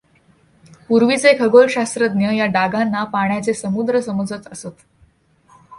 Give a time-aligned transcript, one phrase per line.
[0.89, 4.85] पूर्वीचे खगोलशास्त्रज्ञ या डागांना पाण्याचे समुद्र समजत असत.